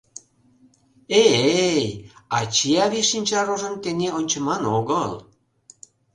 [1.21, 1.85] —Э-э-эй,
[2.39, 5.11] ачий-авий шинчарожым тений ончыман огыл.